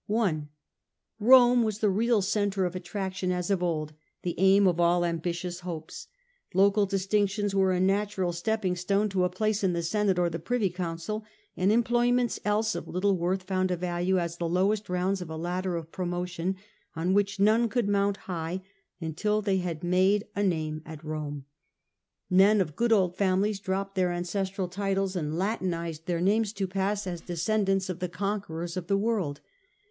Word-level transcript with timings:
(i) 0.11 0.41
Rome 1.19 1.61
was 1.61 1.77
the 1.77 1.91
real 1.91 2.23
centre 2.23 2.65
of 2.65 2.75
attraction 2.75 3.31
as 3.31 3.51
of 3.51 3.61
old, 3.61 3.93
the 4.23 4.33
aim 4.39 4.65
of 4.67 4.79
all 4.79 5.05
ambitious 5.05 5.59
hopes. 5.59 6.07
Local 6.55 6.87
distinc.•,., 6.87 6.87
with 6.95 7.09
few 7.11 7.27
tions 7.27 7.53
were 7.53 7.71
a 7.71 7.79
natural 7.79 8.33
stepping 8.33 8.75
stone 8.75 9.09
to 9.09 9.19
a 9.19 9.27
guarantees 9.29 9.37
place 9.37 9.63
in 9.63 9.73
the 9.73 9.83
Senate 9.83 10.17
or 10.17 10.27
the 10.27 10.39
Privy 10.39 10.71
Council, 10.71 11.23
and 11.55 11.71
as 11.71 11.75
employments 11.75 12.39
else 12.43 12.73
of 12.73 12.87
little 12.87 13.15
worth 13.15 13.43
found 13.43 13.69
a 13.69 13.77
value 13.77 14.15
illustrated 14.17 14.25
as 14.25 14.37
the 14.37 14.49
lowest 14.49 14.89
rounds 14.89 15.21
of 15.21 15.29
a 15.29 15.37
ladder 15.37 15.75
of 15.77 15.91
promotion, 15.91 16.55
on 16.95 17.13
which 17.13 17.39
none 17.39 17.69
could 17.69 17.87
mount 17.87 18.27
ur.tihthey 18.27 19.61
had 19.61 19.83
made 19.83 20.23
a 20.23 20.23
202 20.23 20.23
The 20.23 20.23
Age 20.23 20.23
of 20.23 20.23
tJte 20.23 20.23
Antonines. 20.23 20.23
ch. 20.23 20.25
ix 20.33 20.49
name 20.49 20.81
at 20.83 21.03
Rome. 21.05 21.45
Men 22.27 22.59
of 22.59 22.75
good 22.75 22.91
old 22.91 23.15
families 23.15 23.59
dropped 23.59 23.93
their 23.93 24.11
ancestral 24.11 24.67
titles 24.67 25.15
and 25.15 25.37
latinized 25.37 26.07
their 26.07 26.19
names 26.21 26.51
to 26.53 26.65
pass 26.65 27.05
as 27.05 27.21
descendants 27.21 27.87
of 27.87 27.99
the 27.99 28.09
conquerors 28.09 28.75
of 28.75 28.87
the 28.87 28.97
world. 28.97 29.41